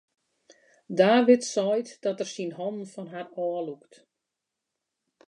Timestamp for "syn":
2.33-2.53